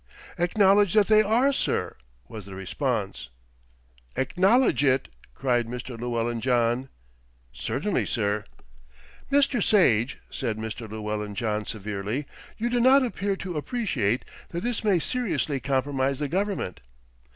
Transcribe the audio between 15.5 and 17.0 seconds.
compromise the Government."